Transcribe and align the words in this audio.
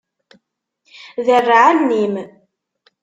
Derreɛ 1.25 1.61
allen-im. 1.71 2.15